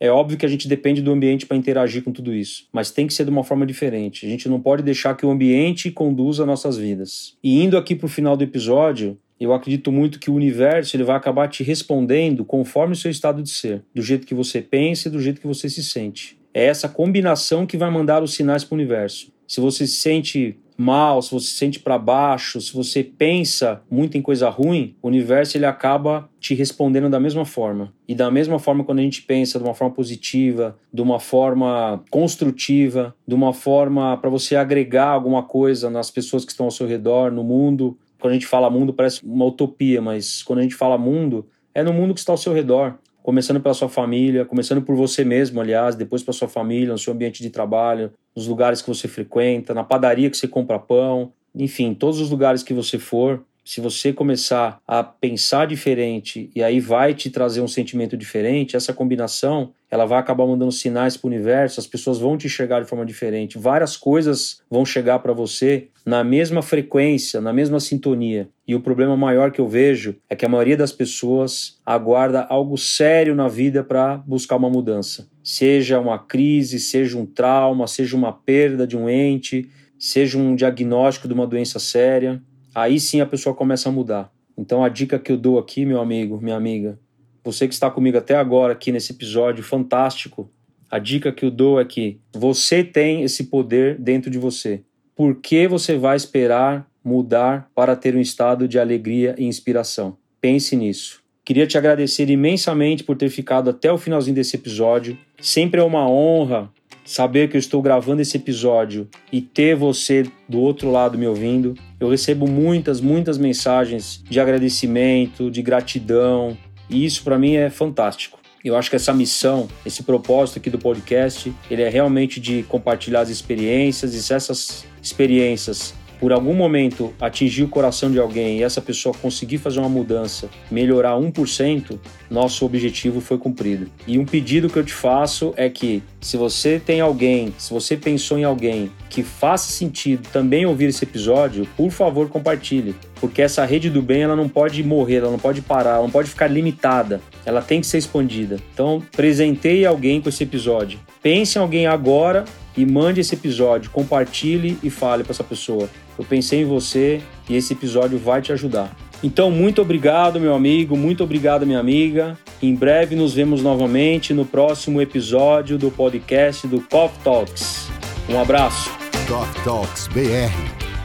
É 0.00 0.10
óbvio 0.10 0.36
que 0.36 0.44
a 0.44 0.48
gente 0.48 0.68
depende 0.68 1.00
do 1.00 1.12
ambiente 1.12 1.46
para 1.46 1.56
interagir 1.56 2.02
com 2.02 2.12
tudo 2.12 2.34
isso, 2.34 2.66
mas 2.72 2.90
tem 2.90 3.06
que 3.06 3.14
ser 3.14 3.24
de 3.24 3.30
uma 3.30 3.44
forma 3.44 3.64
diferente. 3.64 4.26
A 4.26 4.28
gente 4.28 4.48
não 4.48 4.60
pode 4.60 4.82
deixar 4.82 5.16
que 5.16 5.24
o 5.24 5.30
ambiente 5.30 5.90
conduza 5.90 6.44
nossas 6.44 6.76
vidas. 6.76 7.38
E 7.42 7.62
indo 7.62 7.78
aqui 7.78 7.94
para 7.94 8.06
o 8.06 8.08
final 8.08 8.36
do 8.36 8.44
episódio, 8.44 9.16
eu 9.40 9.52
acredito 9.52 9.90
muito 9.90 10.18
que 10.18 10.30
o 10.30 10.34
universo 10.34 10.96
ele 10.96 11.04
vai 11.04 11.16
acabar 11.16 11.48
te 11.48 11.62
respondendo 11.62 12.44
conforme 12.44 12.92
o 12.92 12.96
seu 12.96 13.10
estado 13.10 13.42
de 13.42 13.50
ser, 13.50 13.82
do 13.94 14.02
jeito 14.02 14.26
que 14.26 14.34
você 14.34 14.60
pensa 14.60 15.08
e 15.08 15.10
do 15.10 15.20
jeito 15.20 15.40
que 15.40 15.46
você 15.46 15.68
se 15.68 15.82
sente. 15.82 16.38
É 16.52 16.66
essa 16.66 16.88
combinação 16.88 17.66
que 17.66 17.76
vai 17.76 17.90
mandar 17.90 18.22
os 18.22 18.34
sinais 18.34 18.64
para 18.64 18.74
o 18.74 18.78
universo. 18.78 19.32
Se 19.46 19.60
você 19.60 19.86
se 19.86 19.96
sente 19.96 20.56
mal, 20.76 21.22
se 21.22 21.30
você 21.30 21.46
se 21.46 21.54
sente 21.54 21.78
para 21.78 21.98
baixo, 21.98 22.60
se 22.60 22.72
você 22.72 23.02
pensa 23.02 23.82
muito 23.90 24.16
em 24.16 24.22
coisa 24.22 24.48
ruim, 24.48 24.94
o 25.02 25.08
universo 25.08 25.56
ele 25.56 25.66
acaba 25.66 26.28
te 26.40 26.54
respondendo 26.54 27.08
da 27.08 27.20
mesma 27.20 27.44
forma. 27.44 27.92
E 28.08 28.14
da 28.14 28.30
mesma 28.30 28.58
forma 28.58 28.84
quando 28.84 28.98
a 28.98 29.02
gente 29.02 29.22
pensa 29.22 29.58
de 29.58 29.64
uma 29.64 29.74
forma 29.74 29.94
positiva, 29.94 30.76
de 30.92 31.02
uma 31.02 31.20
forma 31.20 32.02
construtiva, 32.10 33.14
de 33.26 33.34
uma 33.34 33.52
forma 33.52 34.16
para 34.16 34.30
você 34.30 34.56
agregar 34.56 35.08
alguma 35.08 35.42
coisa 35.42 35.88
nas 35.90 36.10
pessoas 36.10 36.44
que 36.44 36.50
estão 36.50 36.66
ao 36.66 36.72
seu 36.72 36.86
redor, 36.86 37.30
no 37.30 37.44
mundo, 37.44 37.96
quando 38.24 38.30
a 38.30 38.34
gente 38.36 38.46
fala 38.46 38.70
mundo 38.70 38.94
parece 38.94 39.22
uma 39.22 39.44
utopia, 39.44 40.00
mas 40.00 40.42
quando 40.42 40.60
a 40.60 40.62
gente 40.62 40.74
fala 40.74 40.96
mundo, 40.96 41.46
é 41.74 41.82
no 41.82 41.92
mundo 41.92 42.14
que 42.14 42.20
está 42.20 42.32
ao 42.32 42.38
seu 42.38 42.54
redor. 42.54 42.94
começando 43.22 43.60
pela 43.60 43.74
sua 43.74 43.88
família, 43.88 44.46
começando 44.46 44.80
por 44.80 44.96
você 44.96 45.24
mesmo, 45.24 45.60
aliás, 45.60 45.94
depois 45.94 46.22
pela 46.22 46.32
sua 46.32 46.48
família, 46.48 46.92
no 46.92 46.98
seu 46.98 47.12
ambiente 47.12 47.42
de 47.42 47.50
trabalho, 47.50 48.12
nos 48.34 48.46
lugares 48.46 48.80
que 48.80 48.88
você 48.88 49.06
frequenta, 49.08 49.74
na 49.74 49.84
padaria 49.84 50.30
que 50.30 50.38
você 50.38 50.48
compra 50.48 50.78
pão, 50.78 51.34
enfim, 51.54 51.92
todos 51.92 52.18
os 52.18 52.30
lugares 52.30 52.62
que 52.62 52.72
você 52.72 52.98
for, 52.98 53.42
se 53.64 53.80
você 53.80 54.12
começar 54.12 54.78
a 54.86 55.02
pensar 55.02 55.66
diferente 55.66 56.50
e 56.54 56.62
aí 56.62 56.80
vai 56.80 57.14
te 57.14 57.30
trazer 57.30 57.62
um 57.62 57.68
sentimento 57.68 58.14
diferente, 58.14 58.76
essa 58.76 58.92
combinação 58.92 59.72
ela 59.90 60.04
vai 60.04 60.18
acabar 60.18 60.46
mandando 60.46 60.72
sinais 60.72 61.16
para 61.16 61.28
o 61.28 61.30
universo, 61.30 61.80
as 61.80 61.86
pessoas 61.86 62.18
vão 62.18 62.36
te 62.36 62.46
enxergar 62.46 62.80
de 62.80 62.88
forma 62.88 63.06
diferente, 63.06 63.56
várias 63.56 63.96
coisas 63.96 64.60
vão 64.68 64.84
chegar 64.84 65.20
para 65.20 65.32
você 65.32 65.88
na 66.04 66.22
mesma 66.22 66.60
frequência, 66.60 67.40
na 67.40 67.52
mesma 67.52 67.80
sintonia. 67.80 68.48
E 68.66 68.74
o 68.74 68.80
problema 68.80 69.16
maior 69.16 69.50
que 69.50 69.60
eu 69.60 69.68
vejo 69.68 70.16
é 70.28 70.36
que 70.36 70.44
a 70.44 70.48
maioria 70.48 70.76
das 70.76 70.92
pessoas 70.92 71.78
aguarda 71.86 72.44
algo 72.50 72.76
sério 72.76 73.34
na 73.34 73.48
vida 73.48 73.82
para 73.82 74.16
buscar 74.18 74.56
uma 74.56 74.68
mudança. 74.68 75.28
Seja 75.42 75.98
uma 76.00 76.18
crise, 76.18 76.78
seja 76.80 77.16
um 77.16 77.24
trauma, 77.24 77.86
seja 77.86 78.16
uma 78.16 78.32
perda 78.32 78.86
de 78.86 78.96
um 78.96 79.08
ente, 79.08 79.70
seja 79.98 80.36
um 80.36 80.54
diagnóstico 80.54 81.28
de 81.28 81.34
uma 81.34 81.46
doença 81.46 81.78
séria 81.78 82.42
aí 82.74 82.98
sim 82.98 83.20
a 83.20 83.26
pessoa 83.26 83.54
começa 83.54 83.88
a 83.88 83.92
mudar. 83.92 84.32
Então 84.56 84.82
a 84.82 84.88
dica 84.88 85.18
que 85.18 85.32
eu 85.32 85.36
dou 85.36 85.58
aqui, 85.58 85.84
meu 85.84 86.00
amigo, 86.00 86.40
minha 86.40 86.56
amiga, 86.56 86.98
você 87.42 87.68
que 87.68 87.74
está 87.74 87.90
comigo 87.90 88.16
até 88.16 88.34
agora 88.34 88.72
aqui 88.72 88.90
nesse 88.90 89.12
episódio 89.12 89.62
fantástico, 89.62 90.50
a 90.90 90.98
dica 90.98 91.32
que 91.32 91.44
eu 91.44 91.50
dou 91.50 91.80
é 91.80 91.84
que 91.84 92.20
você 92.32 92.84
tem 92.84 93.22
esse 93.22 93.44
poder 93.44 93.98
dentro 93.98 94.30
de 94.30 94.38
você. 94.38 94.82
Por 95.14 95.36
que 95.36 95.66
você 95.68 95.96
vai 95.96 96.16
esperar 96.16 96.88
mudar 97.04 97.70
para 97.74 97.94
ter 97.94 98.16
um 98.16 98.20
estado 98.20 98.66
de 98.66 98.78
alegria 98.78 99.34
e 99.38 99.44
inspiração? 99.44 100.16
Pense 100.40 100.74
nisso. 100.74 101.22
Queria 101.44 101.66
te 101.66 101.76
agradecer 101.76 102.30
imensamente 102.30 103.04
por 103.04 103.16
ter 103.16 103.28
ficado 103.28 103.68
até 103.68 103.92
o 103.92 103.98
finalzinho 103.98 104.34
desse 104.34 104.56
episódio. 104.56 105.18
Sempre 105.38 105.80
é 105.80 105.84
uma 105.84 106.08
honra 106.08 106.72
saber 107.04 107.48
que 107.48 107.56
eu 107.56 107.58
estou 107.58 107.82
gravando 107.82 108.22
esse 108.22 108.36
episódio 108.36 109.08
e 109.30 109.40
ter 109.40 109.76
você 109.76 110.24
do 110.48 110.60
outro 110.60 110.90
lado 110.90 111.18
me 111.18 111.26
ouvindo. 111.26 111.74
Eu 112.00 112.08
recebo 112.08 112.48
muitas, 112.48 113.00
muitas 113.00 113.38
mensagens 113.38 114.22
de 114.28 114.40
agradecimento, 114.40 115.50
de 115.50 115.62
gratidão, 115.62 116.56
e 116.88 117.04
isso 117.04 117.22
para 117.22 117.38
mim 117.38 117.54
é 117.54 117.70
fantástico. 117.70 118.38
Eu 118.64 118.76
acho 118.76 118.88
que 118.88 118.96
essa 118.96 119.12
missão, 119.12 119.68
esse 119.84 120.02
propósito 120.02 120.58
aqui 120.58 120.70
do 120.70 120.78
podcast, 120.78 121.52
ele 121.70 121.82
é 121.82 121.88
realmente 121.90 122.40
de 122.40 122.62
compartilhar 122.62 123.20
as 123.20 123.28
experiências 123.28 124.14
e 124.14 124.22
se 124.22 124.32
essas 124.32 124.86
experiências 125.02 125.92
por 126.24 126.32
algum 126.32 126.54
momento 126.54 127.12
atingir 127.20 127.64
o 127.64 127.68
coração 127.68 128.10
de 128.10 128.18
alguém 128.18 128.56
e 128.56 128.62
essa 128.62 128.80
pessoa 128.80 129.14
conseguir 129.14 129.58
fazer 129.58 129.78
uma 129.78 129.90
mudança, 129.90 130.48
melhorar 130.70 131.18
1%, 131.18 131.98
nosso 132.30 132.64
objetivo 132.64 133.20
foi 133.20 133.36
cumprido. 133.36 133.90
E 134.06 134.18
um 134.18 134.24
pedido 134.24 134.70
que 134.70 134.78
eu 134.78 134.84
te 134.84 134.94
faço 134.94 135.52
é 135.54 135.68
que, 135.68 136.02
se 136.22 136.38
você 136.38 136.80
tem 136.80 137.02
alguém, 137.02 137.52
se 137.58 137.74
você 137.74 137.94
pensou 137.94 138.38
em 138.38 138.44
alguém 138.44 138.90
que 139.10 139.22
faça 139.22 139.70
sentido 139.70 140.26
também 140.32 140.64
ouvir 140.64 140.86
esse 140.86 141.04
episódio, 141.04 141.68
por 141.76 141.90
favor 141.90 142.30
compartilhe, 142.30 142.94
porque 143.16 143.42
essa 143.42 143.62
rede 143.66 143.90
do 143.90 144.00
bem 144.00 144.22
ela 144.22 144.34
não 144.34 144.48
pode 144.48 144.82
morrer, 144.82 145.16
ela 145.16 145.30
não 145.30 145.38
pode 145.38 145.60
parar, 145.60 145.96
ela 145.96 146.04
não 146.04 146.10
pode 146.10 146.30
ficar 146.30 146.46
limitada, 146.46 147.20
ela 147.44 147.60
tem 147.60 147.82
que 147.82 147.86
ser 147.86 147.98
expandida. 147.98 148.56
Então, 148.72 149.02
presenteie 149.14 149.84
alguém 149.84 150.22
com 150.22 150.30
esse 150.30 150.42
episódio. 150.42 150.98
Pense 151.22 151.58
em 151.58 151.60
alguém 151.60 151.86
agora 151.86 152.46
e 152.76 152.84
mande 152.84 153.20
esse 153.20 153.34
episódio, 153.34 153.90
compartilhe 153.90 154.78
e 154.82 154.90
fale 154.90 155.22
para 155.22 155.32
essa 155.32 155.44
pessoa. 155.44 155.88
Eu 156.18 156.24
pensei 156.24 156.62
em 156.62 156.64
você 156.64 157.20
e 157.48 157.56
esse 157.56 157.72
episódio 157.72 158.18
vai 158.18 158.40
te 158.40 158.52
ajudar. 158.52 158.94
Então, 159.22 159.50
muito 159.50 159.80
obrigado, 159.80 160.38
meu 160.38 160.54
amigo, 160.54 160.96
muito 160.96 161.24
obrigado, 161.24 161.66
minha 161.66 161.78
amiga. 161.78 162.36
Em 162.62 162.74
breve 162.74 163.16
nos 163.16 163.32
vemos 163.32 163.62
novamente 163.62 164.34
no 164.34 164.44
próximo 164.44 165.00
episódio 165.00 165.78
do 165.78 165.90
podcast 165.90 166.66
do 166.66 166.80
Coffee 166.82 167.20
Talks. 167.24 167.88
Um 168.28 168.38
abraço. 168.38 168.90
Coffee 169.26 169.64
Talks 169.64 170.08
BR. 170.08 170.52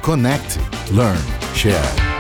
Connect, 0.02 0.60
learn, 0.92 1.20
share. 1.56 2.19